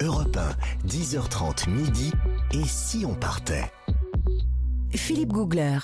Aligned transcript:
Europe 0.00 0.36
1, 0.36 0.88
10h30 0.88 1.68
midi. 1.70 2.12
Et 2.52 2.64
si 2.64 3.04
on 3.04 3.14
partait? 3.14 3.70
Philippe 4.90 5.32
Googler. 5.32 5.78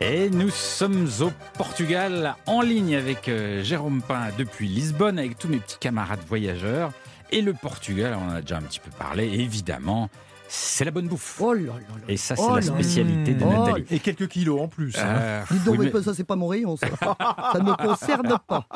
Et 0.00 0.28
nous 0.30 0.50
sommes 0.50 1.08
au 1.20 1.32
Portugal, 1.56 2.36
en 2.46 2.60
ligne 2.60 2.94
avec 2.94 3.28
euh, 3.28 3.62
Jérôme 3.62 4.02
Pain 4.02 4.28
depuis 4.36 4.68
Lisbonne, 4.68 5.18
avec 5.18 5.38
tous 5.38 5.48
mes 5.48 5.58
petits 5.58 5.78
camarades 5.78 6.24
voyageurs. 6.28 6.92
Et 7.30 7.40
le 7.40 7.54
Portugal, 7.54 8.16
on 8.20 8.30
en 8.30 8.34
a 8.36 8.40
déjà 8.42 8.58
un 8.58 8.62
petit 8.62 8.80
peu 8.80 8.90
parlé, 8.90 9.24
évidemment, 9.24 10.10
c'est 10.48 10.84
la 10.84 10.90
bonne 10.90 11.08
bouffe. 11.08 11.40
Oh 11.40 11.52
là 11.52 11.60
là 11.60 11.66
là. 11.72 12.04
Et 12.08 12.16
ça, 12.16 12.36
c'est 12.36 12.42
Oh 12.46 12.56
la 12.56 12.62
spécialité 12.62 13.34
de 13.34 13.44
Oh. 13.44 13.50
Nathalie. 13.50 13.84
Et 13.90 13.98
quelques 13.98 14.28
kilos 14.28 14.60
en 14.60 14.68
plus. 14.68 14.94
Euh, 14.98 15.42
Dis 15.50 15.58
donc, 15.60 15.78
oui, 15.78 15.90
mais 15.92 16.02
ça, 16.02 16.14
c'est 16.14 16.24
pas 16.24 16.36
mon 16.36 16.48
rayon, 16.48 16.76
ça. 16.76 16.86
ça 17.52 17.58
ne 17.58 17.64
me 17.64 17.74
concerne 17.76 18.38
pas. 18.46 18.66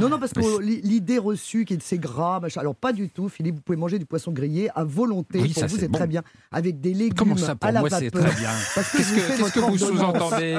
Non, 0.00 0.08
non, 0.08 0.18
parce 0.18 0.32
que 0.32 0.60
l'idée 0.60 1.18
reçue 1.18 1.64
qui 1.64 1.74
est 1.74 1.76
de 1.76 1.82
c'est 1.82 1.98
gras, 1.98 2.40
machin. 2.40 2.60
Alors, 2.60 2.74
pas 2.74 2.92
du 2.92 3.08
tout, 3.10 3.28
Philippe, 3.28 3.56
vous 3.56 3.60
pouvez 3.60 3.78
manger 3.78 3.98
du 3.98 4.06
poisson 4.06 4.32
grillé 4.32 4.70
à 4.74 4.84
volonté. 4.84 5.40
Oui, 5.40 5.52
pour 5.52 5.60
ça, 5.60 5.66
vous, 5.66 5.76
c'est 5.76 5.88
bon. 5.88 5.98
très 5.98 6.06
bien. 6.06 6.22
Avec 6.52 6.80
des 6.80 6.94
légumes 6.94 7.14
Comment 7.16 7.36
ça, 7.36 7.52
à 7.52 7.54
pour 7.56 7.70
la 7.70 7.80
moi, 7.80 7.90
c'est 7.90 8.10
très 8.10 8.34
bien 8.34 8.50
Parce 8.74 8.90
que 8.90 8.96
Qu'est-ce 8.96 9.52
que, 9.52 9.60
vous 9.60 9.78
sous-entendez 9.78 10.58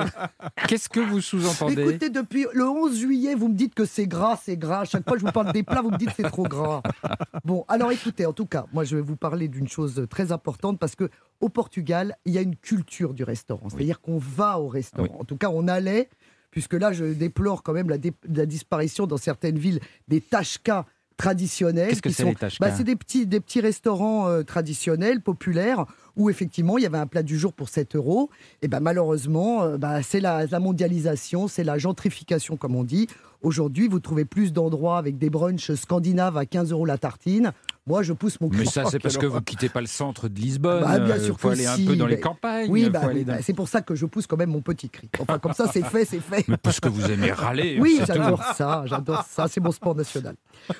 Qu'est-ce 0.68 0.90
que 0.90 1.00
vous 1.00 1.22
sous-entendez 1.22 1.82
Écoutez, 1.82 2.10
depuis 2.10 2.46
le 2.54 2.68
11 2.68 2.98
juillet, 2.98 3.36
vous 3.36 3.48
me 3.50 3.56
dites 3.56 3.74
que 3.74 3.86
c'est 3.86 4.08
gras, 4.08 4.40
c'est 4.44 4.58
gras. 4.58 4.82
À 4.82 4.86
chaque 4.86 5.04
fois 5.04 5.14
que 5.14 5.20
je 5.20 5.26
vous 5.26 5.32
parle 5.32 5.52
des 5.52 5.64
plats, 5.64 5.82
vous 5.82 5.92
me 5.92 5.98
dites 5.98 6.10
que 6.10 6.16
c'est 6.18 6.30
trop 6.30 6.44
gras. 6.44 6.82
Bon, 7.46 7.66
alors 7.68 7.92
écoutez, 7.92 8.26
en 8.26 8.34
tout 8.34 8.46
cas, 8.46 8.66
moi 8.74 8.84
je 8.84 8.96
vais 8.96 9.02
vous 9.02 9.16
parler 9.16 9.48
d'une 9.48 9.68
chose 9.68 10.06
très 10.10 10.27
importante 10.32 10.80
parce 10.80 10.96
que 10.96 11.10
au 11.42 11.50
Portugal, 11.50 12.16
il 12.26 12.34
y 12.34 12.38
a 12.38 12.42
une 12.42 12.56
culture 12.56 13.14
du 13.14 13.24
restaurant. 13.24 13.70
C'est-à-dire 13.70 14.02
qu'on 14.02 14.18
va 14.18 14.60
au 14.60 14.68
restaurant. 14.68 15.08
En 15.20 15.24
tout 15.26 15.38
cas, 15.38 15.50
on 15.54 15.68
allait, 15.68 16.10
puisque 16.52 16.74
là, 16.74 16.92
je 16.94 17.06
déplore 17.06 17.62
quand 17.64 17.74
même 17.74 17.90
la, 17.90 17.98
dé- 17.98 18.14
la 18.34 18.46
disparition 18.46 19.06
dans 19.08 19.18
certaines 19.18 19.58
villes 19.60 19.80
des 20.08 20.22
tachkas 20.22 20.86
traditionnels. 21.18 21.90
Qu'est-ce 21.90 22.02
que 22.02 22.10
c'est, 22.10 22.24
sont- 22.24 22.30
les 22.30 22.36
tachkas 22.36 22.58
bah, 22.60 22.72
C'est 22.76 22.84
des 22.84 22.96
petits, 22.96 23.26
des 23.28 23.40
petits 23.40 23.60
restaurants 23.62 24.28
euh, 24.28 24.44
traditionnels, 24.44 25.22
populaires, 25.22 25.86
où 26.16 26.30
effectivement 26.30 26.78
il 26.78 26.84
y 26.84 26.86
avait 26.86 26.98
un 27.00 27.08
plat 27.08 27.24
du 27.24 27.38
jour 27.38 27.54
pour 27.54 27.70
7 27.70 27.96
euros. 27.96 28.30
Et 28.62 28.68
ben 28.68 28.80
malheureusement, 28.80 29.64
euh, 29.64 29.78
bah, 29.78 30.02
c'est 30.04 30.20
la, 30.20 30.46
la 30.46 30.60
mondialisation, 30.60 31.48
c'est 31.48 31.64
la 31.64 31.78
gentrification, 31.78 32.56
comme 32.56 32.76
on 32.76 32.84
dit. 32.84 33.08
Aujourd'hui, 33.42 33.88
vous 33.88 34.00
trouvez 34.00 34.26
plus 34.26 34.54
d'endroits 34.54 34.98
avec 34.98 35.18
des 35.18 35.30
brunchs 35.30 35.74
scandinaves 35.74 36.38
à 36.38 36.46
15 36.46 36.72
euros 36.72 36.86
la 36.86 36.98
tartine. 36.98 37.52
Moi, 37.88 38.04
je 38.04 38.14
pousse 38.14 38.40
mon 38.42 38.50
Mais 38.50 38.58
cri. 38.58 38.68
ça, 38.68 38.84
c'est 38.92 39.00
parce 39.02 39.18
que 39.18 39.26
vous 39.26 39.42
quittez 39.42 39.70
pas 39.70 39.82
le 39.82 39.88
centre 39.88 40.28
de 40.28 40.38
Lisbonne. 40.40 40.82
Bah, 40.84 41.00
bien 41.00 41.16
euh, 41.16 41.24
sûr 41.26 41.40
faut 41.40 41.48
que 41.48 41.54
aller 41.54 41.66
un 41.66 41.78
peu 41.78 41.96
dans 41.96 42.06
les 42.06 42.16
mais- 42.16 42.22
campagnes. 42.22 42.70
Oui, 42.70 42.84
faut 42.86 42.92
bah, 42.92 43.00
aller 43.04 43.20
oui, 43.20 43.26
dans- 43.26 43.34
bah, 43.34 43.40
c'est 43.42 43.54
pour 43.54 43.68
ça 43.70 43.82
que 43.82 43.96
je 43.96 44.06
pousse 44.06 44.28
quand 44.28 44.38
même 44.38 44.50
mon 44.52 44.62
petit 44.62 44.90
cri. 44.90 45.10
Enfin, 45.20 45.40
comme 45.40 45.54
ça, 45.54 45.68
c'est 45.72 45.84
fait, 45.86 46.04
c'est 46.06 46.20
fait. 46.20 46.46
Mais 46.50 46.58
parce 46.58 46.80
que 46.80 46.90
vous 46.90 47.10
aimez 47.10 47.32
râler. 47.32 47.78
Oui, 47.82 48.02
j'adore 48.06 48.44
ça, 48.56 48.84
j'adore 48.86 49.24
ça, 49.30 49.48
c'est 49.48 49.62
mon 49.62 49.72
sport 49.72 49.96
national. 49.96 50.36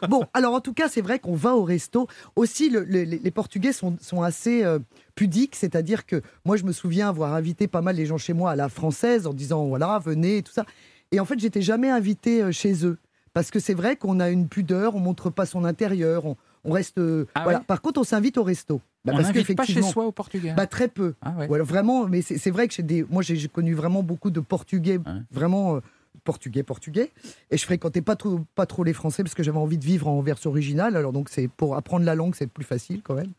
Bon, 0.10 0.24
alors 0.34 0.54
en 0.54 0.60
tout 0.60 0.74
cas, 0.74 0.90
c'est 0.90 1.02
vrai 1.02 1.20
qu'on 1.20 1.36
va 1.36 1.56
au 1.56 1.64
resto. 1.64 2.08
Aussi, 2.36 2.70
le- 2.70 2.84
le- 2.84 3.04
les, 3.04 3.20
les 3.20 3.32
Portugais 3.32 3.72
sont, 3.72 3.96
sont 4.02 4.22
assez 4.22 4.64
euh, 4.66 4.80
pudiques, 5.16 5.56
c'est-à-dire 5.56 6.06
que 6.06 6.22
moi, 6.46 6.58
je 6.58 6.64
me 6.66 6.72
souviens 6.74 7.08
avoir 7.10 7.34
invité 7.34 7.68
pas 7.68 7.82
mal 7.82 7.96
les 7.96 8.06
gens 8.06 8.18
chez 8.18 8.34
moi 8.34 8.52
à 8.52 8.56
la 8.56 8.68
française 8.70 9.28
en 9.28 9.34
disant 9.34 9.66
voilà, 9.68 10.00
venez, 10.04 10.38
et 10.38 10.42
tout 10.44 10.52
ça. 10.52 10.66
Et 11.14 11.20
en 11.22 11.26
fait, 11.26 11.40
j'étais 11.40 11.62
jamais 11.62 11.90
invité 11.90 12.42
euh, 12.44 12.52
chez 12.52 12.86
eux. 12.86 12.98
Parce 13.34 13.52
que 13.52 13.60
c'est 13.60 13.76
vrai 13.76 13.96
qu'on 13.96 14.20
a 14.20 14.30
une 14.30 14.48
pudeur, 14.48 14.96
on 14.96 15.00
montre 15.00 15.30
pas 15.30 15.46
son 15.46 15.64
intérieur, 15.64 16.26
on, 16.26 16.36
on 16.68 16.72
reste. 16.74 16.98
euh, 16.98 17.26
Ah 17.34 17.44
voilà. 17.44 17.60
ouais 17.60 17.64
Par 17.66 17.82
contre, 17.82 18.00
on 18.00 18.04
s'invite 18.04 18.38
au 18.38 18.44
resto. 18.44 18.82
Bah, 19.06 19.14
On 19.14 19.18
parce 19.18 19.34
n'invite 19.34 19.56
pas 19.56 19.64
chez 19.66 19.82
soi 19.82 20.06
au 20.06 20.12
Portugal. 20.12 20.54
bah, 20.56 20.68
très 20.68 20.88
peu. 20.88 21.14
ah 21.22 21.32
ouais. 21.38 21.48
Vraiment, 21.62 22.08
mais 22.08 22.22
c'est 22.22 22.52
vrai 22.52 22.68
que 22.68 22.74
j'ai 22.74 22.84
des, 22.84 23.06
moi 23.10 23.22
j'ai 23.24 23.36
j'ai 23.38 23.48
connu 23.48 23.74
vraiment 23.74 24.04
beaucoup 24.04 24.30
de 24.30 24.40
Portugais, 24.42 24.98
Ouais. 24.98 25.04
vraiment 25.32 25.78
euh, 25.78 25.80
Portugais, 26.24 26.64
Portugais, 26.64 27.12
et 27.52 27.58
je 27.58 27.64
fréquentais 27.64 28.02
pas 28.02 28.16
trop, 28.16 28.42
pas 28.56 28.66
trop 28.66 28.84
les 28.84 28.94
Français 28.94 29.24
parce 29.24 29.34
que 29.36 29.44
j'avais 29.44 29.58
envie 29.58 29.78
de 29.78 29.86
vivre 29.86 30.08
en 30.08 30.22
version 30.22 30.50
originale. 30.50 30.96
Alors 30.96 31.14
donc 31.14 31.30
c'est 31.30 31.48
pour 31.48 31.76
apprendre 31.76 32.06
la 32.06 32.16
langue, 32.16 32.36
c'est 32.36 32.48
plus 32.48 32.64
facile 32.66 33.02
quand 33.04 33.16
même. 33.16 33.32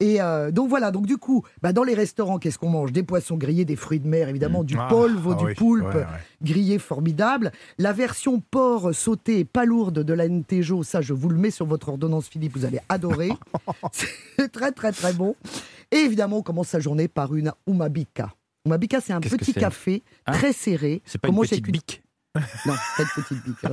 Et 0.00 0.20
euh, 0.20 0.50
donc 0.50 0.68
voilà, 0.68 0.90
donc 0.90 1.06
du 1.06 1.16
coup, 1.18 1.44
bah, 1.62 1.72
dans 1.72 1.84
les 1.84 1.94
restaurants, 1.94 2.38
qu'est-ce 2.38 2.58
qu'on 2.58 2.68
mange? 2.70 2.92
Des 2.92 3.02
poissons 3.02 3.36
grillés, 3.36 3.64
des 3.64 3.76
fruits 3.76 4.00
de 4.00 4.08
mer 4.08 4.28
évidemment, 4.28 4.64
du 4.64 4.76
Ah, 4.78 4.86
polvo, 4.88 5.32
ah 5.32 5.34
du 5.36 5.44
oui, 5.46 5.54
poulpe 5.54 5.86
ouais, 5.86 5.94
ouais. 5.96 6.04
grillé 6.42 6.78
formidable. 6.78 7.52
La 7.78 7.92
version 7.92 8.40
porc 8.40 8.94
sauté 8.94 9.40
et 9.40 9.44
pas 9.44 9.64
lourde 9.64 10.00
de 10.00 10.12
la 10.12 10.28
Ntejo, 10.28 10.82
ça 10.82 11.00
je 11.00 11.12
vous 11.12 11.28
le 11.28 11.36
mets 11.38 11.50
sur 11.50 11.66
votre 11.66 11.88
ordonnance 11.88 12.28
Philippe, 12.28 12.56
vous 12.56 12.64
allez 12.64 12.80
adorer. 12.88 13.30
c'est 13.92 14.50
très 14.52 14.72
très 14.72 14.92
très 14.92 15.12
bon. 15.12 15.36
Et 15.90 15.96
évidemment, 15.98 16.38
on 16.38 16.42
commence 16.42 16.68
sa 16.68 16.80
journée 16.80 17.08
par 17.08 17.34
une 17.34 17.52
umabika. 17.68 18.32
Umabika, 18.66 19.00
c'est 19.00 19.12
un 19.12 19.20
Qu'est-ce 19.20 19.36
petit 19.36 19.52
café 19.52 20.02
Hein? 20.26 20.32
très 20.32 20.52
serré. 20.52 21.02
C'est 21.04 21.20
pas 21.20 21.28
une 21.28 21.38
petite 21.38 21.64
bique? 21.70 22.02
Non, 22.66 22.74
pas 22.96 23.04
petite 23.14 23.44
bique. 23.44 23.56
On 23.62 23.68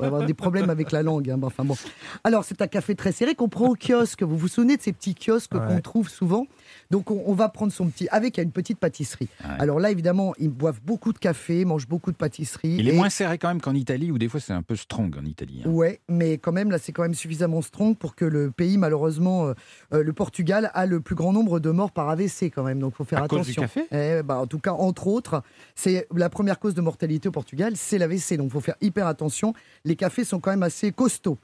va 0.00 0.06
avoir 0.06 0.24
des 0.24 0.32
problèmes 0.32 0.70
avec 0.70 0.92
la 0.92 1.02
langue. 1.02 1.28
hein. 1.30 1.38
Enfin 1.42 1.64
bon. 1.64 1.76
Alors, 2.24 2.42
c'est 2.44 2.62
un 2.62 2.66
café 2.66 2.94
très 2.94 3.12
serré 3.12 3.34
qu'on 3.34 3.50
prend 3.50 3.68
au 3.68 3.74
kiosque. 3.76 4.22
Vous 4.22 4.36
vous 4.38 4.48
souvenez 4.48 4.76
de 4.78 4.82
ces 4.82 4.92
petits 4.92 5.14
kiosques 5.14 5.54
Ouais. 5.54 5.60
qu'on 5.66 5.80
trouve 5.80 6.08
souvent? 6.08 6.46
Donc, 6.90 7.10
on, 7.10 7.22
on 7.26 7.34
va 7.34 7.48
prendre 7.50 7.70
son 7.72 7.86
petit. 7.88 8.08
Avec 8.10 8.38
une 8.38 8.50
petite 8.50 8.78
pâtisserie. 8.78 9.28
Ouais. 9.44 9.56
Alors 9.58 9.78
là, 9.78 9.90
évidemment, 9.90 10.32
ils 10.38 10.48
boivent 10.48 10.80
beaucoup 10.82 11.12
de 11.12 11.18
café, 11.18 11.64
mangent 11.66 11.86
beaucoup 11.88 12.10
de 12.10 12.16
pâtisserie. 12.16 12.76
Il 12.78 12.88
est 12.88 12.92
moins 12.92 13.10
serré 13.10 13.36
quand 13.36 13.48
même 13.48 13.60
qu'en 13.60 13.74
Italie, 13.74 14.10
où 14.10 14.16
des 14.18 14.28
fois 14.28 14.40
c'est 14.40 14.52
un 14.54 14.62
peu 14.62 14.76
strong 14.76 15.14
en 15.18 15.24
Italie. 15.26 15.62
hein. 15.66 15.68
Ouais, 15.68 16.00
mais 16.08 16.38
quand 16.38 16.52
même, 16.52 16.70
là, 16.70 16.78
c'est 16.78 16.92
quand 16.92 17.02
même 17.02 17.14
suffisamment 17.14 17.60
strong 17.60 17.94
pour 17.96 18.14
que 18.14 18.24
le 18.24 18.50
pays, 18.50 18.78
malheureusement, 18.78 19.48
euh, 19.48 19.54
euh, 19.92 20.02
le 20.02 20.12
Portugal, 20.14 20.70
a 20.72 20.86
le 20.86 21.00
plus 21.00 21.14
grand 21.14 21.32
nombre 21.34 21.60
de 21.60 21.70
morts 21.70 21.92
par 21.92 22.08
AVC 22.08 22.44
quand 22.54 22.62
même. 22.62 22.78
Donc, 22.78 22.94
il 22.94 22.96
faut 22.96 23.04
faire 23.04 23.22
À 23.22 23.28
cause 23.28 23.46
du 23.46 23.52
attention. 23.52 23.62
café? 23.62 24.18
Eh, 24.18 24.22
bah, 24.22 24.38
en 24.38 24.46
tout 24.46 24.58
cas, 24.60 24.72
entre 24.72 25.08
autres, 25.08 25.42
c'est 25.74 26.06
la 26.14 26.30
première 26.30 26.58
cause 26.58 26.72
de 26.74 26.80
mortalité 26.80 27.28
au 27.28 27.32
Portugal, 27.32 27.72
c'est 27.76 27.97
l'AVC. 27.98 28.36
Donc, 28.36 28.46
il 28.48 28.52
faut 28.52 28.60
faire 28.60 28.76
hyper 28.80 29.06
attention. 29.06 29.54
Les 29.84 29.96
cafés 29.96 30.24
sont 30.24 30.40
quand 30.40 30.50
même 30.50 30.62
assez 30.62 30.92
costauds. 30.92 31.38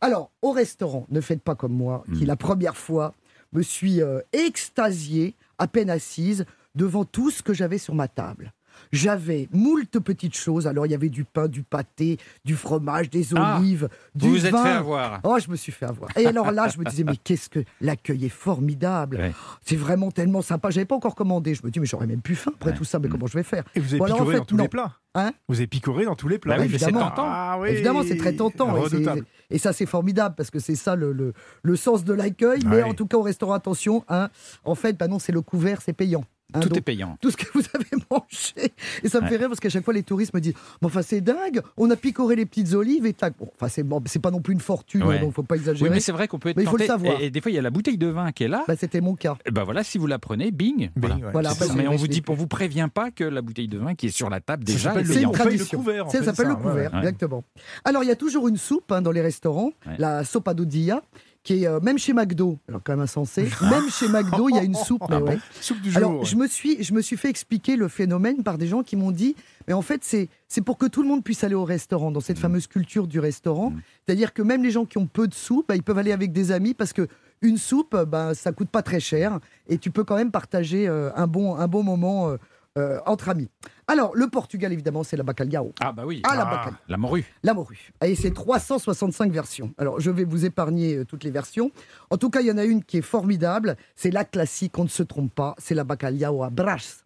Alors, 0.00 0.30
au 0.42 0.50
restaurant, 0.52 1.06
ne 1.10 1.20
faites 1.20 1.42
pas 1.42 1.54
comme 1.54 1.72
moi, 1.72 2.04
qui 2.16 2.24
Mm. 2.24 2.26
la 2.26 2.36
première 2.36 2.76
fois 2.76 3.14
me 3.52 3.62
suis 3.62 4.00
euh, 4.02 4.20
extasiée, 4.32 5.34
à 5.58 5.66
peine 5.66 5.90
assise, 5.90 6.44
devant 6.74 7.04
tout 7.04 7.30
ce 7.30 7.42
que 7.42 7.52
j'avais 7.52 7.78
sur 7.78 7.94
ma 7.94 8.06
table. 8.08 8.52
J'avais 8.92 9.48
moult 9.52 9.98
petites 10.00 10.36
choses. 10.36 10.66
Alors, 10.66 10.86
il 10.86 10.92
y 10.92 10.94
avait 10.94 11.08
du 11.08 11.24
pain, 11.24 11.48
du 11.48 11.62
pâté, 11.62 12.18
du 12.44 12.56
fromage, 12.56 13.10
des 13.10 13.26
Ah, 13.36 13.58
olives, 13.58 13.88
du 14.14 14.26
Vous 14.26 14.34
vous 14.34 14.46
êtes 14.46 14.52
vin. 14.52 14.62
fait 14.64 14.70
avoir. 14.70 15.20
Oh, 15.24 15.38
je 15.44 15.50
me 15.50 15.56
suis 15.56 15.72
fait 15.72 15.86
avoir. 15.86 16.10
Et 16.18 16.26
alors 16.26 16.50
là, 16.52 16.68
je 16.68 16.78
me 16.78 16.84
disais, 16.84 17.04
mais 17.04 17.16
qu'est-ce 17.24 17.48
que 17.48 17.60
l'accueil 17.80 18.24
est 18.26 18.28
formidable. 18.28 19.16
Ouais. 19.16 19.32
C'est 19.64 19.76
vraiment 19.76 20.10
tellement 20.10 20.42
sympa. 20.42 20.70
J'avais 20.70 20.84
pas 20.86 20.96
encore 20.96 21.14
commandé. 21.14 21.54
Je 21.54 21.64
me 21.64 21.70
dis, 21.70 21.80
mais 21.80 21.86
j'aurais 21.86 22.06
même 22.06 22.20
plus 22.22 22.34
faim 22.36 22.52
après 22.54 22.70
Ouais. 22.70 22.76
tout 22.76 22.84
ça. 22.84 22.98
Mais 22.98 23.08
Mm. 23.08 23.12
comment 23.12 23.26
je 23.26 23.34
vais 23.34 23.42
faire 23.42 23.64
Et 23.74 23.80
vous 23.80 23.88
avez 23.90 23.98
Bon, 23.98 24.04
alors, 24.04 24.16
en 24.16 24.20
picoré 24.20 24.34
fait, 24.34 24.38
dans 24.40 24.44
tous 24.46 24.56
non. 24.56 24.62
les 24.64 24.68
plats. 24.68 24.92
Hein 25.16 25.32
vous 25.48 25.56
avez 25.56 25.66
picoré 25.66 26.04
dans 26.04 26.14
tous 26.14 26.28
les 26.28 26.38
plats. 26.38 26.54
Bah 26.56 26.62
oui, 26.62 26.68
c'est 26.70 26.76
évidemment. 26.84 27.08
tentant. 27.10 27.24
Ah 27.26 27.58
oui. 27.60 27.70
Évidemment, 27.70 28.02
c'est 28.04 28.16
très 28.16 28.32
tentant. 28.34 28.76
Et, 28.86 28.88
c'est- 29.50 29.58
ça, 29.58 29.72
c'est 29.72 29.86
formidable 29.86 30.34
parce 30.36 30.50
que 30.50 30.60
c'est 30.60 30.76
ça 30.76 30.94
le, 30.94 31.12
le- 31.12 31.32
le 31.62 31.76
sens 31.76 32.04
de 32.04 32.12
l'accueil. 32.14 32.60
Mais 32.66 32.82
en 32.84 32.94
tout 32.94 33.06
cas, 33.06 33.16
au 33.16 33.22
restaurant, 33.22 33.54
attention. 33.54 34.04
hein, 34.08 34.28
en 34.64 34.74
fait, 34.76 34.96
bah 34.96 35.08
non, 35.08 35.18
c'est 35.18 35.32
le 35.32 35.40
couvert, 35.42 35.82
c'est 35.82 35.92
payant. 35.92 36.24
Hein. 36.54 36.60
Tout 36.60 36.68
Donc, 36.68 36.78
est 36.78 36.82
payant. 36.82 37.16
tout 37.20 37.30
ce 37.30 37.36
que 37.36 37.46
vous 37.54 37.62
avez 37.74 37.86
mangé. 38.10 38.72
Et 39.02 39.08
ça 39.08 39.18
me 39.20 39.24
Ouais. 39.24 39.30
fait 39.30 39.36
rire 39.36 39.48
parce 39.48 39.60
qu'à 39.60 39.68
chaque 39.68 39.84
fois, 39.84 39.94
les 39.94 40.02
touristes 40.02 40.34
me 40.34 40.40
disent 40.40 40.54
Mais 40.82 40.86
enfin, 40.86 41.02
c'est 41.02 41.20
dingue, 41.20 41.60
on 41.76 41.90
a 41.90 41.96
picoré 41.96 42.36
les 42.36 42.46
petites 42.46 42.72
olives 42.74 43.06
et 43.06 43.12
tac. 43.12 43.34
Bon, 43.38 43.48
enfin, 43.54 43.68
c'est 43.68 43.82
bon, 43.82 44.02
c'est 44.06 44.18
pas 44.20 44.30
non 44.30 44.40
plus 44.40 44.54
une 44.54 44.60
fortune, 44.60 45.02
Ouais. 45.02 45.18
donc 45.20 45.32
faut 45.34 45.42
pas 45.42 45.56
exagérer. 45.56 45.88
Oui, 45.88 45.94
mais 45.94 46.00
c'est 46.00 46.12
vrai 46.12 46.28
qu'on 46.28 46.38
peut 46.38 46.48
être 46.50 46.56
Mais 46.56 46.62
il 46.64 46.68
faut 46.68 46.76
le 46.76 46.84
savoir. 46.86 47.20
Et, 47.20 47.26
et 47.26 47.30
des 47.30 47.40
fois, 47.40 47.50
il 47.50 47.54
y 47.54 47.58
a 47.58 47.62
la 47.62 47.70
bouteille 47.70 47.98
de 47.98 48.06
vin 48.08 48.32
qui 48.32 48.44
est 48.44 48.48
là. 48.48 48.64
Bah, 48.68 48.74
C'était 48.76 49.00
mon 49.00 49.14
cas. 49.14 49.36
Et 49.46 49.50
ben 49.50 49.64
voilà, 49.64 49.82
si 49.84 49.98
vous 49.98 50.06
la 50.06 50.18
prenez, 50.18 50.50
bing. 50.50 50.90
Bing, 50.90 50.90
voilà. 50.96 51.14
ouais. 51.16 51.32
Voilà, 51.32 51.50
C'est 51.50 51.60
bah, 51.60 51.66
ça. 51.66 51.72
c'est- 51.72 51.78
Mais 51.78 51.88
on 51.88 51.96
vous 51.96 52.08
dit, 52.08 52.22
on 52.28 52.34
vous 52.34 52.46
prévient 52.46 52.88
pas 52.92 53.10
que 53.10 53.24
la 53.24 53.42
bouteille 53.42 53.68
de 53.68 53.78
vin 53.78 53.94
qui 53.94 54.06
est 54.06 54.10
sur 54.10 54.30
la 54.30 54.40
table 54.40 54.64
déjà 54.64 54.90
s'appelle 54.90 55.04
est 55.04 55.08
le- 55.08 55.14
C'est 55.14 55.22
une 55.22 55.30
payante. 55.30 55.34
on 55.40 55.44
paye 55.44 55.52
le 55.52 55.58
tradition. 55.58 55.78
couvert, 55.78 56.06
en 56.06 56.10
Ça 56.10 56.18
fait, 56.18 56.24
s'appelle 56.24 56.46
c'est 56.46 56.50
le 56.50 56.56
couvert, 56.56 56.92
ouais. 56.92 56.98
exactement. 56.98 57.44
Alors, 57.84 58.02
il 58.02 58.06
y 58.08 58.12
a 58.12 58.16
toujours 58.16 58.48
une 58.48 58.56
soupe 58.56 58.90
hein, 58.92 59.02
dans 59.02 59.12
les 59.12 59.20
restaurants, 59.22 59.72
la 59.98 60.24
sopa 60.24 60.54
do 60.54 60.64
dia, 60.64 61.02
qui 61.42 61.64
est 61.64 61.66
euh, 61.66 61.80
même 61.80 61.98
chez 61.98 62.12
McDo, 62.12 62.58
alors 62.68 62.82
quand 62.84 62.92
même 62.92 63.00
insensé, 63.00 63.48
même 63.62 63.88
chez 63.90 64.08
McDo, 64.08 64.48
il 64.50 64.56
y 64.56 64.58
a 64.58 64.62
une 64.62 64.74
soupe. 64.74 65.02
mais 65.08 65.16
Ah 65.16 65.20
bon 65.20 65.26
ouais. 65.26 65.38
Soupe 65.60 65.80
du 65.80 65.90
jour. 65.90 65.98
Alors, 65.98 66.24
je 66.24 66.36
me, 66.36 66.46
suis, 66.46 66.82
je 66.82 66.92
me 66.92 67.00
suis 67.00 67.16
fait 67.16 67.30
expliquer 67.30 67.76
le 67.76 67.88
phénomène 67.88 68.42
par 68.42 68.58
des 68.58 68.66
gens 68.66 68.82
qui 68.82 68.96
m'ont 68.96 69.10
dit, 69.10 69.36
mais 69.66 69.72
en 69.72 69.82
fait, 69.82 70.04
c'est 70.04 70.28
c'est 70.48 70.60
pour 70.60 70.76
que 70.76 70.86
tout 70.86 71.02
le 71.02 71.08
monde 71.08 71.24
puisse 71.24 71.44
aller 71.44 71.54
au 71.54 71.64
restaurant, 71.64 72.10
dans 72.10 72.20
cette 72.20 72.38
fameuse 72.38 72.66
culture 72.66 73.06
du 73.06 73.20
restaurant. 73.20 73.70
Mm. 73.70 73.80
C'est-à-dire 74.04 74.34
que 74.34 74.42
même 74.42 74.62
les 74.62 74.70
gens 74.70 74.84
qui 74.84 74.98
ont 74.98 75.06
peu 75.06 75.28
de 75.28 75.34
sous, 75.34 75.64
bah, 75.66 75.76
ils 75.76 75.82
peuvent 75.82 75.98
aller 75.98 76.12
avec 76.12 76.32
des 76.32 76.52
amis 76.52 76.74
parce 76.74 76.92
que 76.92 77.08
une 77.42 77.56
soupe, 77.56 77.96
bah, 77.96 78.34
ça 78.34 78.52
coûte 78.52 78.68
pas 78.68 78.82
très 78.82 79.00
cher 79.00 79.40
et 79.68 79.78
tu 79.78 79.90
peux 79.90 80.04
quand 80.04 80.16
même 80.16 80.30
partager 80.30 80.86
euh, 80.88 81.10
un, 81.14 81.26
bon, 81.26 81.56
un 81.56 81.68
bon 81.68 81.82
moment 81.82 82.28
euh, 82.28 82.36
euh, 82.78 82.98
entre 83.06 83.28
amis. 83.28 83.48
Alors, 83.88 84.12
le 84.14 84.28
Portugal, 84.28 84.72
évidemment, 84.72 85.02
c'est 85.02 85.16
la 85.16 85.22
bacalhau. 85.24 85.72
Ah 85.80 85.90
bah 85.92 86.04
oui. 86.06 86.22
Ah, 86.24 86.36
la 86.36 86.42
Ah. 86.46 86.56
bacalhau. 86.56 86.76
La 86.88 86.96
morue. 86.96 87.24
La 87.42 87.54
morue. 87.54 87.92
Et 88.04 88.14
c'est 88.14 88.30
365 88.32 89.32
versions. 89.32 89.72
Alors, 89.78 90.00
je 90.00 90.10
vais 90.10 90.24
vous 90.24 90.44
épargner 90.44 90.96
euh, 90.98 91.04
toutes 91.04 91.24
les 91.24 91.30
versions. 91.32 91.72
En 92.10 92.16
tout 92.16 92.30
cas, 92.30 92.40
il 92.40 92.46
y 92.46 92.52
en 92.52 92.58
a 92.58 92.64
une 92.64 92.84
qui 92.84 92.98
est 92.98 93.02
formidable. 93.02 93.76
C'est 93.96 94.10
la 94.12 94.24
classique, 94.24 94.78
on 94.78 94.84
ne 94.84 94.88
se 94.88 95.02
trompe 95.02 95.34
pas. 95.34 95.54
C'est 95.58 95.74
la 95.74 95.84
bacalhau 95.84 96.42
à 96.44 96.50
brasse. 96.50 97.04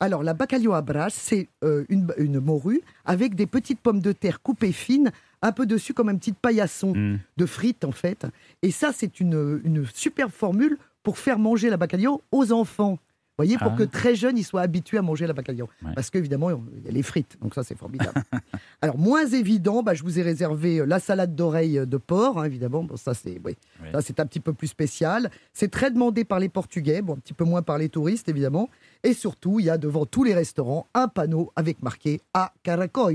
Alors, 0.00 0.22
la 0.22 0.34
bacalhau 0.34 0.74
à 0.74 0.82
brasse, 0.82 1.14
c'est 1.14 1.48
euh, 1.64 1.84
une, 1.88 2.12
une 2.18 2.38
morue 2.38 2.82
avec 3.04 3.34
des 3.34 3.46
petites 3.46 3.80
pommes 3.80 4.00
de 4.00 4.12
terre 4.12 4.42
coupées 4.42 4.72
fines, 4.72 5.10
un 5.42 5.52
peu 5.52 5.66
dessus 5.66 5.94
comme 5.94 6.10
une 6.10 6.18
petite 6.18 6.38
paillasson 6.38 6.92
Mm. 6.94 7.18
de 7.36 7.46
frites, 7.46 7.84
en 7.84 7.92
fait. 7.92 8.26
Et 8.62 8.70
ça, 8.70 8.92
c'est 8.94 9.18
une, 9.20 9.60
une 9.64 9.86
superbe 9.92 10.30
formule 10.30 10.76
pour 11.02 11.18
faire 11.18 11.38
manger 11.38 11.70
la 11.70 11.76
bacalhau 11.78 12.20
aux 12.30 12.52
enfants. 12.52 12.98
Voyez, 13.38 13.56
pour 13.56 13.72
Ah. 13.72 13.76
que 13.76 13.84
très 13.84 14.14
jeune, 14.14 14.36
ils 14.36 14.44
soient 14.44 14.62
habitués 14.62 14.98
à 14.98 15.02
manger 15.02 15.26
la 15.26 15.32
bacalhau. 15.32 15.68
Ouais. 15.84 15.92
Parce 15.94 16.10
qu'évidemment, 16.10 16.50
il 16.50 16.84
y 16.84 16.88
a 16.88 16.92
les 16.92 17.02
frites, 17.02 17.38
donc 17.40 17.54
ça, 17.54 17.62
c'est 17.62 17.76
formidable. 17.78 18.12
Alors, 18.82 18.98
moins 18.98 19.26
évident, 19.26 19.82
bah, 19.82 19.94
je 19.94 20.02
vous 20.02 20.18
ai 20.18 20.22
réservé 20.22 20.78
euh, 20.80 20.84
la 20.86 20.98
salade 21.00 21.34
d'oreille 21.34 21.80
de 21.86 21.96
porc, 21.96 22.38
hein, 22.40 22.44
évidemment. 22.44 22.82
Bon, 22.84 22.96
ça, 22.96 23.14
c'est 23.14 23.40
oui. 23.44 23.56
Oui. 23.82 23.88
Ça, 23.92 24.00
c'est 24.02 24.20
un 24.20 24.26
petit 24.26 24.40
peu 24.40 24.52
plus 24.52 24.66
spécial. 24.68 25.30
C'est 25.52 25.70
très 25.70 25.90
demandé 25.90 26.24
par 26.24 26.40
les 26.40 26.48
Portugais, 26.48 27.00
bon, 27.00 27.14
un 27.14 27.18
petit 27.18 27.34
peu 27.34 27.44
moins 27.44 27.62
par 27.62 27.78
les 27.78 27.88
touristes, 27.88 28.28
évidemment. 28.28 28.68
Et 29.04 29.14
surtout, 29.14 29.60
il 29.60 29.66
y 29.66 29.70
a 29.70 29.78
devant 29.78 30.04
tous 30.04 30.24
les 30.24 30.34
restaurants 30.34 30.86
un 30.94 31.08
panneau 31.08 31.52
avec 31.56 31.82
marqué 31.82 32.20
à 32.34 32.52
Caracois. 32.62 33.12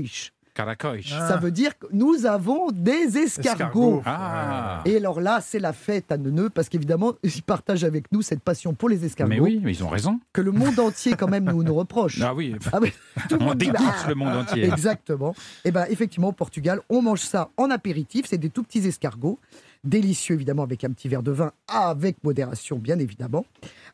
Caracoche. 0.54 1.12
Ah. 1.12 1.28
Ça 1.28 1.36
veut 1.36 1.50
dire 1.50 1.76
que 1.78 1.86
nous 1.92 2.26
avons 2.26 2.70
des 2.70 3.18
escargots. 3.18 3.96
Escargots. 3.98 4.02
Ah. 4.06 4.82
Et 4.84 4.96
alors 4.96 5.20
là, 5.20 5.40
c'est 5.42 5.58
la 5.58 5.72
fête 5.72 6.12
à 6.12 6.16
Neuneu, 6.16 6.48
parce 6.48 6.68
qu'évidemment, 6.68 7.14
ils 7.24 7.42
partagent 7.42 7.84
avec 7.84 8.10
nous 8.12 8.22
cette 8.22 8.40
passion 8.40 8.72
pour 8.72 8.88
les 8.88 9.04
escargots 9.04 9.30
Mais 9.30 9.40
oui, 9.40 9.60
mais 9.62 9.72
ils 9.72 9.82
ont 9.84 9.88
raison. 9.88 10.20
que 10.32 10.40
le 10.40 10.52
monde 10.52 10.78
entier, 10.78 11.14
quand 11.14 11.28
même, 11.28 11.44
nous, 11.44 11.62
nous 11.64 11.74
reproche. 11.74 12.20
Ah 12.22 12.32
oui, 12.34 12.54
Ah 12.72 12.78
oui, 12.80 12.92
tout 13.28 13.36
le 13.36 13.44
on 13.44 13.54
dégoûte 13.54 13.76
bah, 13.78 14.08
le 14.08 14.14
monde 14.14 14.36
entier. 14.36 14.64
Exactement. 14.64 15.34
Et 15.64 15.72
ben 15.72 15.86
effectivement, 15.90 16.28
au 16.28 16.32
Portugal, 16.32 16.80
on 16.88 17.02
mange 17.02 17.20
ça 17.20 17.50
en 17.56 17.70
apéritif. 17.70 18.26
C'est 18.28 18.38
des 18.38 18.50
tout 18.50 18.62
petits 18.62 18.86
escargots, 18.86 19.38
délicieux 19.84 20.34
évidemment 20.34 20.62
avec 20.62 20.82
un 20.84 20.90
petit 20.90 21.08
verre 21.08 21.22
de 21.22 21.30
vin, 21.30 21.52
avec 21.68 22.16
modération 22.24 22.78
bien 22.78 22.98
évidemment. 22.98 23.44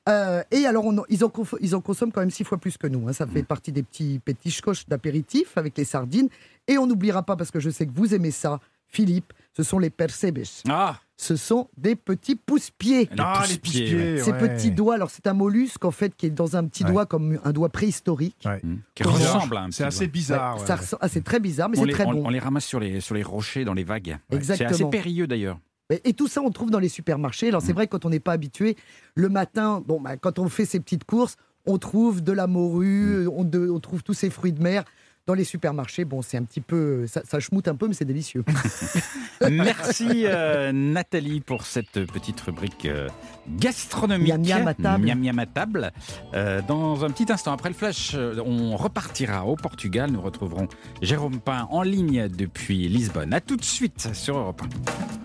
Euh, 0.08 0.42
et 0.50 0.64
alors, 0.66 0.86
on 0.86 0.96
en- 0.98 1.04
ils, 1.08 1.24
en 1.24 1.28
conf- 1.28 1.58
ils 1.60 1.74
en 1.74 1.80
consomment 1.80 2.12
quand 2.12 2.20
même 2.20 2.30
six 2.30 2.44
fois 2.44 2.58
plus 2.58 2.78
que 2.78 2.86
nous. 2.86 3.08
hein. 3.08 3.12
Ça 3.12 3.26
fait 3.26 3.42
partie 3.42 3.72
des 3.72 3.82
petits 3.82 4.18
pétichkoches 4.24 4.86
d'apéritif 4.86 5.56
avec 5.58 5.76
les 5.76 5.84
sardines. 5.84 6.28
Et 6.68 6.78
on 6.78 6.86
n'oubliera 6.86 7.22
pas, 7.22 7.36
parce 7.36 7.50
que 7.50 7.60
je 7.60 7.68
sais 7.70 7.86
que 7.86 7.92
vous 7.94 8.14
aimez 8.14 8.30
ça, 8.30 8.60
Philippe, 8.86 9.32
ce 9.56 9.62
sont 9.62 9.78
les 9.78 9.90
percebes. 9.90 10.38
Ah, 10.68 10.98
Ce 11.16 11.36
sont 11.36 11.68
des 11.76 11.94
petits 11.96 12.34
pousse-pieds. 12.34 13.02
les 13.12 13.16
Ah, 13.18 13.44
les 13.48 13.58
pousse-pieds. 13.58 14.18
Ces 14.18 14.32
ouais. 14.32 14.38
petits 14.38 14.70
doigts, 14.70 14.94
alors 14.94 15.10
c'est 15.10 15.26
un 15.26 15.34
mollusque 15.34 15.84
en 15.84 15.90
fait 15.90 16.16
qui 16.16 16.26
est 16.26 16.30
dans 16.30 16.56
un 16.56 16.64
petit 16.66 16.82
Ouais. 16.84 16.90
doigt 16.90 17.06
comme 17.06 17.38
un 17.44 17.52
doigt 17.52 17.68
préhistorique. 17.68 18.38
Ouais. 18.46 18.58
Hmm. 18.64 18.76
Qui 18.94 19.02
Bizarre. 19.04 19.34
ressemble 19.36 19.56
à 19.58 19.60
un 19.64 19.70
C'est 19.70 19.84
petit 19.84 19.88
assez 19.96 20.06
bizarre. 20.08 20.54
Ouais, 20.56 20.60
ouais. 20.62 20.66
ça 20.66 20.76
ressemble- 20.76 21.00
ah, 21.02 21.08
c'est 21.08 21.22
très 21.22 21.38
bizarre, 21.38 21.68
mais 21.68 21.78
on 21.78 21.82
c'est 21.82 21.86
les, 21.88 21.92
très 21.92 22.06
on- 22.06 22.12
bon. 22.14 22.22
on 22.26 22.30
les 22.30 22.38
ramasse 22.38 22.64
sur 22.64 22.80
les, 22.80 23.00
sur 23.00 23.14
les 23.14 23.22
rochers, 23.22 23.64
dans 23.64 23.74
les 23.74 23.84
vagues. 23.84 24.18
C'est 24.30 24.36
Exactement. 24.36 24.70
assez 24.70 24.84
périlleux 24.86 25.26
d'ailleurs. 25.26 25.58
Et, 25.90 26.12
tout 26.14 26.28
ça, 26.28 26.40
on 26.42 26.50
trouve 26.50 26.70
dans 26.70 26.78
les 26.78 26.88
supermarchés. 26.88 27.48
Alors, 27.48 27.62
Mm. 27.62 27.66
c'est 27.66 27.72
vrai 27.72 27.86
que 27.86 27.92
quand 27.92 28.04
on 28.04 28.10
n'est 28.10 28.20
pas 28.20 28.32
habitué, 28.32 28.76
le 29.14 29.28
matin, 29.28 29.82
bon, 29.86 30.00
bah, 30.00 30.16
quand 30.16 30.38
on 30.38 30.48
fait 30.48 30.64
ses 30.64 30.80
petites 30.80 31.04
courses, 31.04 31.36
on 31.66 31.78
trouve 31.78 32.22
de 32.22 32.32
la 32.32 32.46
morue, 32.46 33.24
Mm. 33.26 33.30
on, 33.34 33.44
de- 33.44 33.68
on 33.70 33.80
trouve 33.80 34.02
tous 34.02 34.14
ces 34.14 34.30
fruits 34.30 34.52
de 34.52 34.62
mer. 34.62 34.84
Dans 35.26 35.34
les 35.34 35.44
supermarchés, 35.44 36.04
bon, 36.04 36.22
c'est 36.22 36.38
un 36.38 36.42
petit 36.44 36.62
peu. 36.62 37.06
Ça, 37.06 37.20
ça 37.28 37.38
schmoute 37.38 37.68
un 37.68 37.76
peu, 37.76 37.86
mais 37.86 37.94
c'est 37.94 38.06
délicieux. 38.06 38.42
Merci 39.50 40.24
euh, 40.26 40.72
Nathalie 40.72 41.40
pour 41.40 41.66
cette 41.66 42.04
petite 42.06 42.40
rubrique 42.40 42.86
euh, 42.86 43.08
gastronomique. 43.48 44.28
Miam 44.28 44.42
miam 44.42 44.66
à 44.68 44.74
table. 44.74 45.04
Miam 45.06 45.20
miam 45.20 45.38
à 45.38 45.46
table. 45.46 45.92
Euh, 46.34 46.62
dans 46.66 47.04
un 47.04 47.10
petit 47.10 47.30
instant, 47.30 47.52
après 47.52 47.68
le 47.68 47.74
flash, 47.74 48.12
euh, 48.14 48.40
on 48.44 48.76
repartira 48.76 49.46
au 49.46 49.56
Portugal. 49.56 50.10
Nous 50.10 50.20
retrouverons 50.20 50.66
Jérôme 51.02 51.38
Pain 51.38 51.68
en 51.70 51.82
ligne 51.82 52.26
depuis 52.28 52.88
Lisbonne. 52.88 53.32
A 53.32 53.40
tout 53.40 53.56
de 53.56 53.64
suite 53.64 54.08
sur 54.14 54.36
Europe 54.38 54.62
1. 54.64 55.19